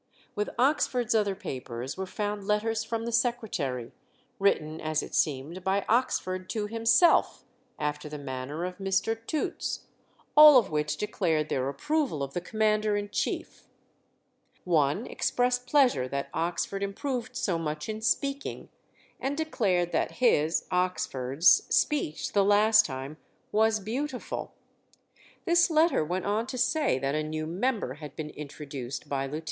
With 0.33 0.49
Oxford's 0.57 1.13
other 1.13 1.35
papers 1.35 1.95
were 1.95 2.07
found 2.07 2.45
letters 2.47 2.83
from 2.83 3.05
the 3.05 3.11
secretary, 3.11 3.91
written 4.39 4.81
as 4.81 5.03
it 5.03 5.13
seemed 5.13 5.63
by 5.63 5.85
Oxford 5.87 6.49
to 6.49 6.65
himself, 6.65 7.45
after 7.77 8.09
the 8.09 8.17
manner 8.17 8.65
of 8.65 8.79
Mr. 8.79 9.15
Toots, 9.27 9.81
all 10.35 10.57
of 10.57 10.71
which 10.71 10.97
declared 10.97 11.49
their 11.49 11.69
approval 11.69 12.23
of 12.23 12.33
the 12.33 12.41
commander 12.41 12.95
in 12.97 13.09
chief. 13.11 13.67
One 14.63 15.05
expressed 15.05 15.67
pleasure 15.67 16.07
that 16.07 16.31
Oxford 16.33 16.81
improved 16.81 17.35
so 17.35 17.59
much 17.59 17.87
in 17.87 18.01
speaking, 18.01 18.69
and 19.19 19.37
declared 19.37 19.91
that 19.91 20.13
his 20.13 20.65
(Oxford's) 20.71 21.61
speech 21.69 22.31
the 22.33 22.43
last 22.43 22.87
time 22.87 23.17
"was 23.51 23.79
beautiful." 23.79 24.55
This 25.45 25.69
letter 25.69 26.03
went 26.03 26.25
on 26.25 26.47
to 26.47 26.57
say 26.57 26.97
that 26.97 27.13
a 27.13 27.21
new 27.21 27.45
member 27.45 27.93
had 27.93 28.15
been 28.15 28.31
introduced 28.31 29.07
by 29.07 29.27
Lieut. 29.27 29.39